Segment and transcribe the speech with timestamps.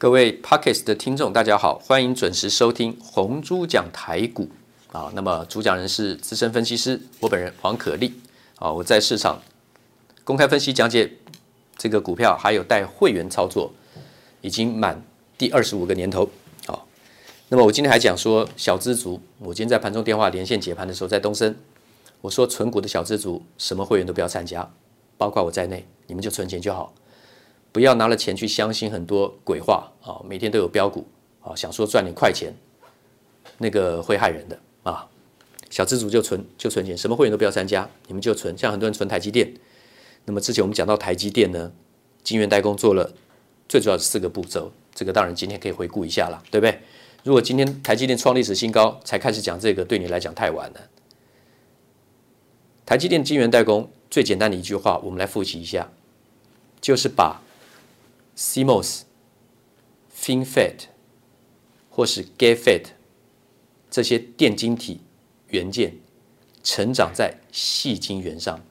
[0.00, 4.48] 各位 Podcast 的听众，大家好，欢迎准时收听红猪讲台股
[4.92, 5.10] 啊。
[5.12, 8.14] 那么主讲人是资深分析师，我本人黄可立
[8.60, 8.72] 啊。
[8.72, 9.42] 我在市场
[10.22, 11.10] 公开分析讲解
[11.76, 13.72] 这个股票，还有带会员操作，
[14.40, 15.02] 已经满
[15.36, 16.30] 第二十五个年头。
[16.68, 16.86] 好，
[17.48, 21.56] 那么我今天还讲说小资族，我今天在盘中电话连线解盘的时候，在东森，
[22.20, 24.70] 我说存股的小资族，什么会员都不要参加，
[25.16, 26.94] 包括我在内，你们就存钱就好。
[27.78, 30.18] 不要拿了钱去相信很多鬼话啊！
[30.28, 31.06] 每天都有标股
[31.40, 32.52] 啊，想说赚点快钱，
[33.58, 35.06] 那个会害人的啊！
[35.70, 38.58] 小资族就存就存钱，什么会员都不要参加，你们就存。
[38.58, 39.54] 像很多人存台积电，
[40.24, 41.70] 那么之前我们讲到台积电呢，
[42.24, 43.12] 晶圆代工做了
[43.68, 46.80] 最主要的四个步骤，这个当然今天可以回顾一下了，对不对？
[47.22, 50.80] 如果今天台积电创历史新高才开始讲这个，对你来讲太晚了。
[52.84, 55.92] 台积电晶圆代工最简单的一句话，我们来复习一下，
[56.80, 57.40] 就是把。
[58.38, 59.00] CMOS、
[60.16, 60.82] FinFET
[61.90, 62.84] 或是 GAAFET
[63.90, 65.00] 这些电晶体
[65.48, 65.96] 元件
[66.62, 68.64] 成长在细晶圆上，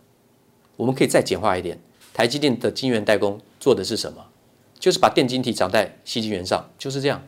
[0.77, 1.77] 我们可以再简化一点，
[2.13, 4.25] 台积电的晶圆代工做的是什么？
[4.79, 7.21] 就是把电晶体长在细晶圆上，就是这样。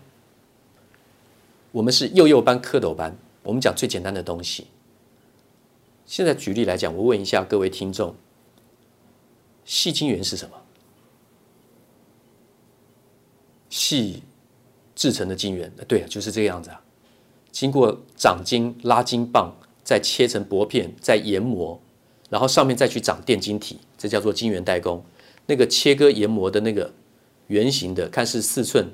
[1.74, 4.68] 我们是幼幼班、蝌蚪班，我们讲最简单的东西。
[6.06, 8.16] 现在举例来讲，我问一下各位听众，
[9.66, 10.56] 细晶圆是什么？
[13.90, 14.22] 矽
[14.94, 16.80] 制成的晶圆，对，就是这个样子啊。
[17.52, 19.52] 经过长晶、拉晶棒，
[19.84, 21.82] 再切成薄片，再研磨，
[22.30, 25.04] 然后上面再去长电晶体，这叫做晶圆代工。
[25.48, 26.94] 那个切割研磨的那个
[27.48, 28.88] 圆形的，看是四寸，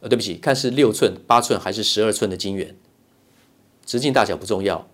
[0.00, 2.74] 呃，对不起，看是六寸、八寸还是十二寸的晶圆，
[3.84, 4.88] 直径大小不重要。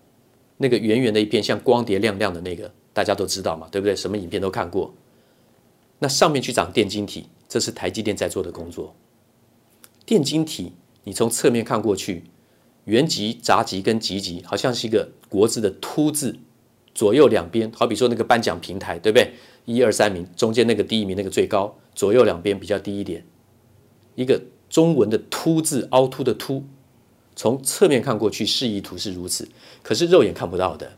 [0.57, 3.95] 那个圆圆的一片，像光碟亮亮的那个，大家都知道嘛，对不对？
[3.95, 4.93] 什么影片都看过。
[5.99, 7.27] 那上面去长电晶体。
[7.51, 8.95] 这是台积电在做的工作。
[10.05, 12.23] 电晶体，你从侧面看过去，
[12.85, 16.37] 原极、杂极跟极极，好像是一个国字的“凸”字，
[16.93, 19.33] 左右两边，好比说那个颁奖平台，对不对？
[19.65, 23.25] 一二三名，中间那个第一名那个最高，左右两边比较低一点。
[24.15, 26.65] 一个中文的“凸”字，凹凸的“凸”，
[27.35, 29.47] 从侧面看过去，示意图是如此，
[29.83, 30.91] 可是肉眼看不到的。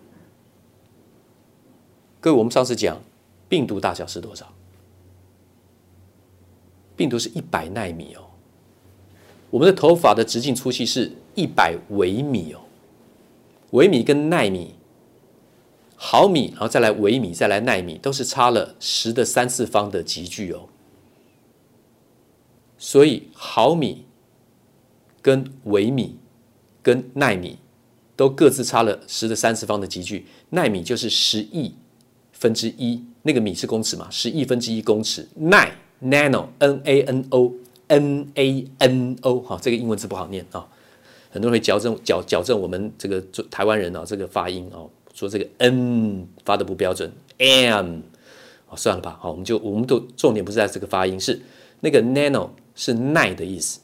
[2.19, 3.01] 各位，我们上次讲
[3.49, 4.53] 病毒大小是多少？
[6.95, 8.29] 病毒是一百纳米哦，
[9.53, 12.61] 我们的头发的直径粗细是一百微米哦，
[13.69, 14.73] 微米跟奈米、
[15.95, 20.67] 毫米，然后再来微米，再来奈米，都是差了十的三次方的级距哦。
[22.79, 24.05] 所以毫米
[25.21, 26.17] 跟微米
[26.81, 27.59] 跟奈米
[28.15, 31.75] 都各自差了十的三次方的级距，奈米就是十亿
[32.31, 35.77] 分之一，那个米是公尺嘛，十亿分之一公尺，奈。
[36.03, 37.53] ，nano，n a n o
[37.97, 40.67] n a n o，哈，这个英文字不好念啊，
[41.29, 44.81] 很多人会矫正矫矫正我们这个台湾人啊，这个发音啊，
[45.13, 47.99] 说这个 n 发的不标准，m，
[48.69, 51.41] 哦，算了吧，好，我们就我们都重点不是在这个发音，是
[51.79, 53.79] 那个 nano 是奈的意思，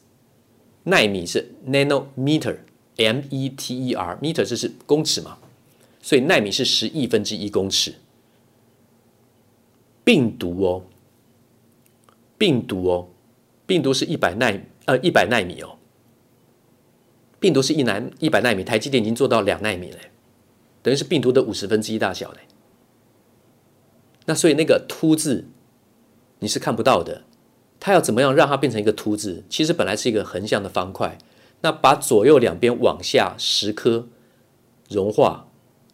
[0.84, 5.38] 奈米是 nanometer，m e t e r，meter 这是公尺嘛，
[6.02, 7.94] 所以奈米是十亿分之一公尺，
[10.04, 10.82] 病毒哦。
[12.40, 13.06] 病毒哦，
[13.70, 15.78] 病毒是一百奈呃一百奈米哦，
[17.38, 19.98] 病毒是一奈一百奈米，台积电已经做到两奈米了，
[20.82, 22.38] 等于是病毒的五十分之一大小嘞。
[24.24, 25.46] 那所以那个凸字
[26.40, 27.22] 你是看不到的，
[27.78, 29.44] 它要怎么样让它变成一个凸字？
[29.48, 31.16] 其实本来是一个横向的方块，
[31.60, 34.08] 那把左右两边往下十颗
[34.88, 35.46] 融化，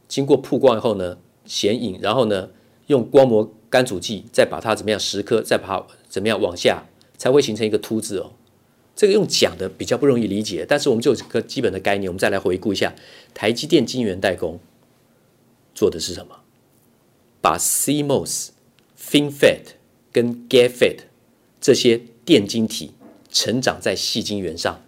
[0.09, 2.49] 经过曝光以后呢，显影，然后呢
[2.87, 5.87] 用光膜干阻剂再把它怎么样十颗再把它。
[6.09, 6.83] 怎么样往下
[7.17, 8.33] 才会形成一个凸字哦？
[8.95, 12.11] 这个用讲的比较不容易理解，但是我们就有个基本的概念。
[12.11, 12.95] 我们再来回顾一下，
[13.35, 14.59] 台积电晶圆代工
[15.75, 16.41] 做的是什么？
[17.43, 18.49] 把 CMOS、
[18.99, 19.75] FinFET
[20.11, 21.01] 跟 GAAFET
[21.61, 22.95] 这些电晶体
[23.31, 24.83] 成长在细晶圆上。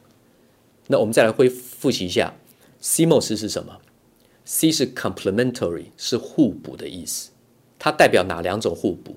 [0.86, 2.34] 那我们再来回复习一下
[2.82, 3.80] ，CMOS 是什么
[4.46, 7.30] ？C 是 complementary，是互补的意思。
[7.78, 9.16] 它代表哪两种互补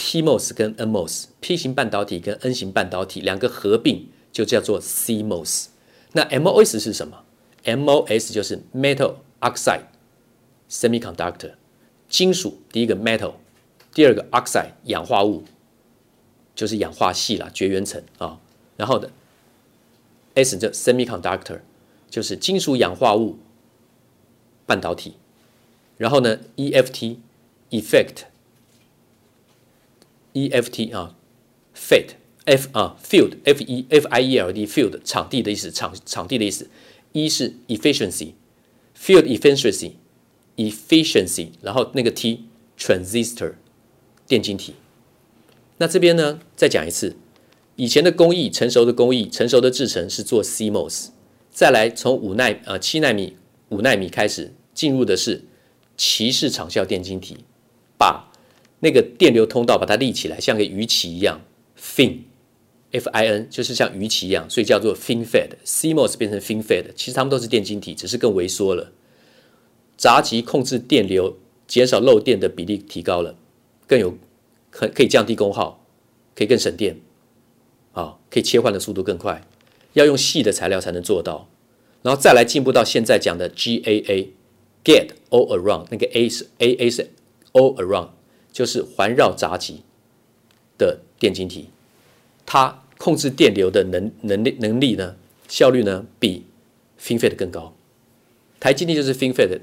[0.00, 5.66] ？PMOS 跟 NMOS，P 型半导体跟 N 型半导体两个合并就叫做 CMOS。
[6.12, 7.22] 那 MOS 是什么
[7.64, 9.84] ？MOS 就是 Metal Oxide
[10.70, 11.52] Semiconductor，
[12.08, 13.34] 金属第一个 Metal，
[13.92, 15.44] 第二个 Oxide 氧化物，
[16.54, 18.40] 就是氧化系啦，绝缘层啊。
[18.78, 19.10] 然后的
[20.34, 21.60] S 就 Semiconductor，
[22.08, 23.38] 就是金属氧化物
[24.64, 25.16] 半导体。
[25.98, 27.18] 然后呢，EFT
[27.70, 28.29] Effect。
[30.34, 31.16] EFT 啊
[31.74, 32.10] ，FET
[32.44, 36.68] F 啊，field F E F I E L D field 场地的意思，场场地的意思。
[37.12, 42.44] E 是 efficiency，field efficiency，efficiency，然后那个 T
[42.78, 43.54] transistor
[44.26, 44.74] 电晶体。
[45.78, 47.16] 那这边呢，再讲一次，
[47.76, 51.08] 以前的工艺，成熟的工艺，成熟的制程是做 CMOS，
[51.50, 53.36] 再来从五奈呃七纳米、
[53.70, 55.44] 五纳米开始进入的是
[55.96, 57.38] 鳍式场效电晶体，
[57.98, 58.29] 把
[58.80, 61.40] 那个电流通道把它立起来，像个鱼鳍一样
[61.78, 62.18] ，fin。
[62.92, 65.50] Fin 就是像鱼鳍一样，所以叫做 FinFET。
[65.64, 68.90] CMOS 变成 FinFET，其实它们都是电晶体，只是更微缩了。
[69.96, 71.36] 闸极控制电流，
[71.68, 73.36] 减少漏电的比例提高了，
[73.86, 74.18] 更有
[74.70, 75.86] 可可以降低功耗，
[76.34, 76.98] 可以更省电，
[77.92, 79.46] 啊，可以切换的速度更快。
[79.92, 81.48] 要用细的材料才能做到，
[82.02, 87.10] 然后再来进步到现在讲的 GAA，get All Around，那个 A 是 AA 是
[87.52, 88.08] All Around，
[88.52, 89.82] 就是环绕闸极
[90.78, 91.68] 的电晶体。
[92.44, 95.16] 它控制电流的能能力能力呢，
[95.48, 96.44] 效率呢比
[97.00, 97.74] FinFET 更高。
[98.58, 99.60] 台积电就是 FinFET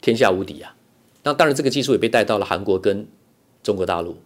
[0.00, 0.74] 天下无敌啊！
[1.24, 3.06] 那当然这个技术也被带到了韩国跟
[3.62, 4.16] 中国大陆，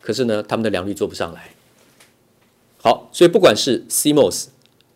[0.00, 1.50] 可是呢，他们的良率做不上来。
[2.78, 4.46] 好，所以不管是 CMOS、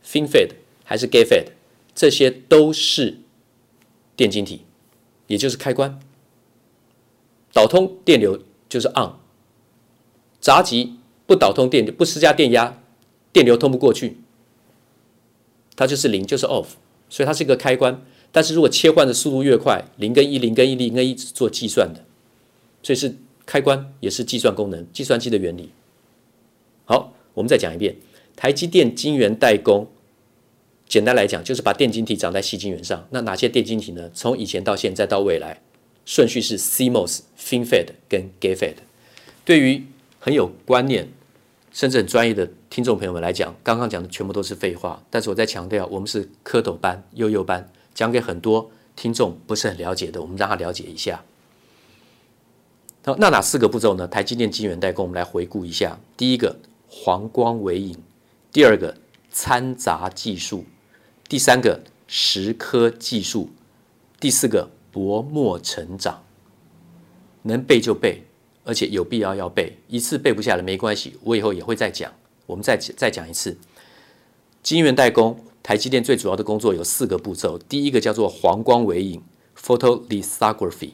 [0.07, 0.53] FinFET
[0.85, 1.49] 还是 GATFET，
[1.95, 3.19] 这些都是
[4.17, 4.63] 电晶体，
[5.27, 6.01] 也就是开关，
[7.55, 9.15] 导通电流就是 on，
[10.43, 10.99] 闸极。
[11.27, 12.83] 不导通电流，不施加电压，
[13.33, 14.19] 电流通不过去，
[15.75, 16.67] 它就是零，就是 off，
[17.09, 18.05] 所以它是一个开关。
[18.31, 22.05] 但是如果切换的速度越快，零跟一，零跟一，零跟一做计算的，
[22.83, 23.17] 所以是
[23.47, 25.71] 开关，也是计算功能，计算机的原理。
[26.85, 27.97] 好，我们再讲一遍，
[28.37, 29.89] 台积电晶圆代工，
[30.87, 33.09] 简单来讲就是把电晶体长在矽晶圆上。
[33.09, 34.11] 那哪些电晶体呢？
[34.13, 35.63] 从以前到现在到未来，
[36.05, 38.77] 顺序是 CMOS、FinFET 跟 GATFET。
[39.45, 39.85] 对于
[40.19, 41.09] 很有观念，
[41.73, 45.03] 甚至很专业的听众朋友们来讲，刚刚讲的全部都是废话。
[45.11, 51.23] 但是我在强调，我们是蝌蚪班、幼幼班，讲给很多听众不是很了解的，我们让他了解一下。
[53.05, 54.07] 好，那哪四个步骤呢？
[54.07, 56.57] 台积电晶圆代工，我们来回顾一下：第一个，
[56.89, 57.97] 黄光微影；
[58.51, 58.97] 第二个，
[59.31, 60.65] 掺杂技术；
[61.29, 63.51] 第三个，蚀刻技术；
[64.19, 66.23] 第四个，薄膜成长。
[67.43, 68.23] 能背就背。
[68.67, 72.11] 而且有必要要背，一次背不下来没关系，我以后也会再讲。
[72.47, 73.55] 我们再再讲一次，
[74.63, 77.59] 晶圆代工，台积电最主要的工作有四个步骤。
[77.59, 79.23] 第一个叫做黄光微影
[79.55, 80.93] （photolithography），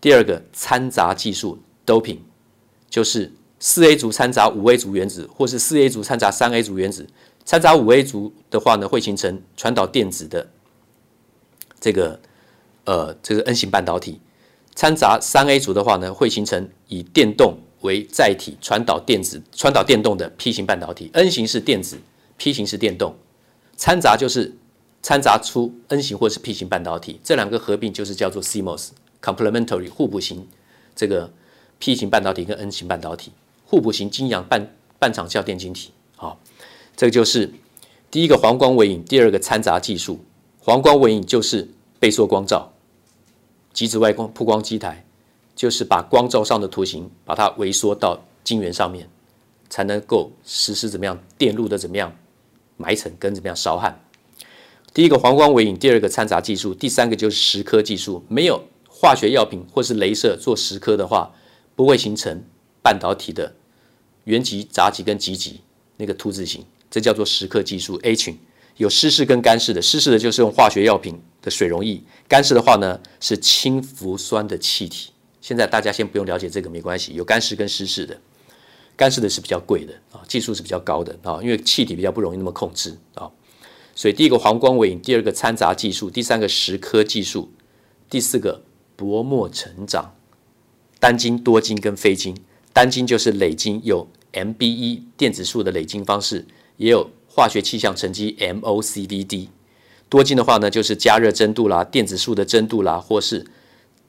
[0.00, 2.18] 第二个掺杂技术 （doping），
[2.88, 7.08] 就是四 A 族掺杂五 A 族原子，或是四 A 族掺杂三 A 族原子。
[7.44, 10.48] 掺杂五 A 族的话呢，会形成传导电子的
[11.80, 12.20] 这个
[12.84, 14.20] 呃这个 N 型半导体。
[14.74, 21.10] 掺杂三 A 族的话呢，会形成以电动为载体传导电子、传导电动的 P 型半导体。
[21.12, 21.96] N 型是电子
[22.36, 23.14] ，P 型是电动。
[23.76, 24.52] 掺杂就是
[25.00, 30.44] 掺杂出 N 型或是 P 型半导体，这两个合并就是叫做 CMOS，complementary 互补型。
[30.96, 31.32] 这个
[31.78, 33.30] P 型半导体跟 N 型半导体
[33.64, 35.92] 互补型晶阳半半场效电晶体。
[36.16, 36.40] 好，
[36.96, 37.52] 这个就是
[38.10, 40.18] 第一个黄光微影，第二个掺杂技术。
[40.58, 41.68] 黄光微影就是
[42.00, 42.72] 倍缩光照。
[43.74, 45.04] 极紫外光曝光机台，
[45.56, 49.08] 就是把光照上的图形把它微缩到晶圆上面，
[49.68, 52.16] 才能够实施怎么样电路的怎么样
[52.76, 54.00] 埋层跟怎么样烧焊。
[54.94, 58.24] 第一个黄光微影，第二个掺杂技术，第三个就是蚀刻技术。
[58.28, 61.34] 没有化学药品或是镭射做蚀刻的话，
[61.74, 62.44] 不会形成
[62.80, 63.56] 半导体的
[64.22, 65.60] 原极、杂极跟极极
[65.96, 67.98] 那个凸字形，这叫做蚀刻技术。
[68.04, 68.38] A 群
[68.76, 71.20] 有湿式跟干式的，湿式的就是用化学药品。
[71.44, 75.10] 的水溶液，干式的话呢是氢氟酸的气体。
[75.42, 78.18] 现在大家先不用了解这个没关系，有干式跟湿式的，
[78.96, 83.30] 干式的是比较贵的啊，技术是比较高的啊，因为气体比较不容易那么控制啊。
[83.94, 87.52] 所以第一个黄光尾影，第二个掺杂技术，第三个蚀刻技术，
[88.08, 88.62] 第四个
[88.96, 90.16] 薄膜成长，
[90.98, 92.34] 单晶、多晶跟非晶。
[92.72, 96.44] 单晶就是累晶，有 MBE 电子数的累晶方式，
[96.78, 99.48] 也有化学气象沉积 MOCVD。
[100.14, 103.44] 多晶的话呢，就是加热蒸镀啦，电子束的蒸镀啦，或是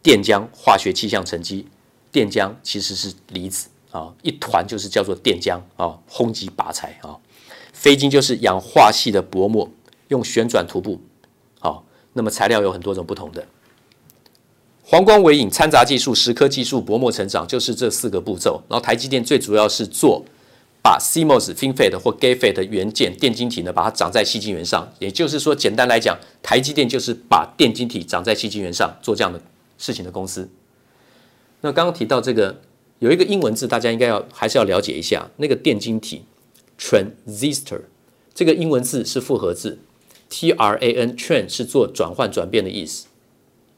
[0.03, 1.65] 电浆化学气象沉积。
[2.11, 7.17] 电浆其实是离子啊，一团就是叫做电浆啊，轰击拔材啊。
[7.73, 9.67] 非晶就是氧化系的薄膜，
[10.09, 11.01] 用旋转涂布。
[11.57, 11.83] 好，
[12.13, 13.43] 那么材料有很多种不同的。
[14.83, 18.61] 黄光微影、掺杂技术、蚀刻技术、薄膜成长，就是这四个步骤。
[18.69, 20.23] 然后台积电最主要是做。
[20.85, 24.87] 把 CMOS、FinFET 或 GATFET 的元件电晶体呢，把它长在矽晶圆上。
[24.99, 29.41] 也就是说，简单来讲，台积电就是把电晶体长在矽晶圆上做这样的
[29.79, 30.47] 事情的公司。
[31.61, 32.61] 那刚刚提到这个
[32.99, 36.21] 有一个英文字，大家应该要还是要了解一下，那个电晶体
[36.79, 37.81] transistor
[38.35, 39.79] 这个英文字是复合字
[40.29, 43.07] ，T R A N tran 是做转换转变的意思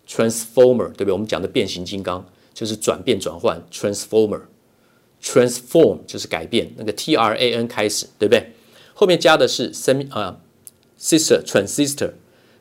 [0.06, 1.14] ，transformer 对不对？
[1.14, 4.42] 我们讲的变形金刚就是转变转换，Transformer
[5.24, 8.52] Transform 就是改变，那个 T R A N 开始，对不对？
[8.94, 10.40] 后面加的是生啊
[11.00, 12.12] ，sister transistor，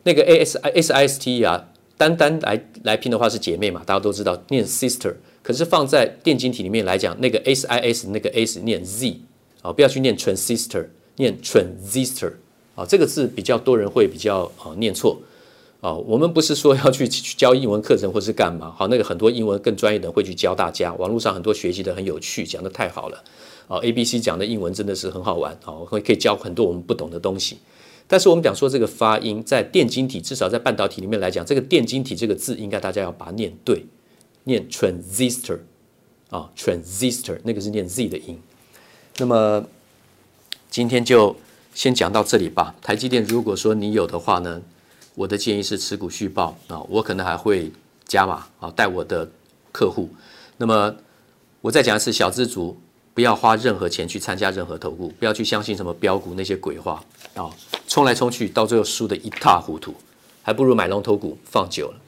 [0.02, 8.82] 那个 A S S I S T 啊，单单来来拼的话是姐妹嘛，大家都知道念 sister，可是放在电晶体里面来讲，那个 S I S 那个 S 念
[8.84, 9.20] Z
[9.62, 10.86] 啊，不要去念 transistor，
[11.16, 12.32] 念 transistor
[12.74, 15.20] 啊，这个字比较多人会比较啊念错。
[15.80, 15.92] 啊。
[15.92, 23.22] 我们不是说要去去教英文课程或是干嘛，好，那个很多英文更专业的会去教大家，网络上很多学习的很有趣，讲得太好了
[23.68, 23.78] 啊。
[23.78, 27.58] A B C 讲的英文真的是很好玩啊，会可以教很多我们不懂的东西。
[28.08, 33.84] 但是我们讲说这个发音在电晶体，至少在半导体里面来讲，这个电晶体这个字应该大家要把它念对。
[34.48, 35.58] 念 transistor
[36.30, 38.38] 啊，transistor 那个是念 z 的音。
[39.16, 39.66] 那么
[40.70, 41.34] 今天就
[41.74, 42.76] 先讲到这里吧。
[42.80, 44.62] 台积电如果说你有的话呢，
[45.16, 47.72] 我的建议是持股续报啊，我可能还会
[48.04, 49.26] 加码啊，带我的
[49.72, 50.10] 客户。
[50.58, 50.94] 那么
[51.62, 52.78] 我再讲一次，小资族
[53.14, 57.02] 不要花任何钱去参加任何投顾，不要去相信什么标股那些鬼话
[57.34, 57.50] 啊，
[57.88, 59.94] 冲来冲去，到最后输得一塌糊涂，
[60.42, 61.98] 还不如买龙头股放久了，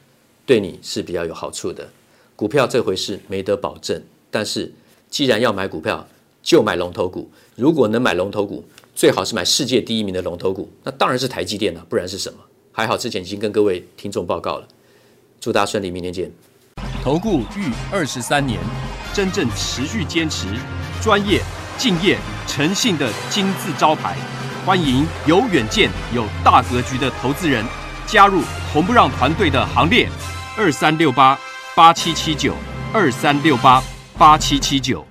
[0.45, 1.89] 对你是比较有好处的。
[2.35, 3.99] 股票这回事没得保证，
[4.29, 4.71] 但是
[5.09, 6.07] 既然要买股票，
[6.43, 7.27] 就买龙头股。
[7.55, 8.63] 如果能买龙头股，
[8.95, 12.39] 最好是买世界第一名的龙头股，那当然是台积电了，不然是什么？
[12.79, 14.65] 还好之前已经跟各位听众报告了。
[15.41, 16.31] 祝大家顺利，明天见。
[17.03, 18.57] 投顾逾二十三年，
[19.13, 20.47] 真正持续坚持、
[21.01, 21.41] 专业、
[21.77, 22.17] 敬业、
[22.47, 24.15] 诚信的金字招牌，
[24.65, 27.65] 欢迎有远见、有大格局的投资人
[28.07, 30.07] 加入红不让团队的行列。
[30.57, 31.37] 二三六八。
[31.75, 32.53] 八七七九
[32.91, 33.81] 二三六八
[34.17, 35.08] 八七七九。